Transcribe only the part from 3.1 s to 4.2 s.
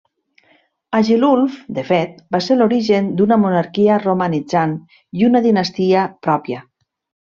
d'una monarquia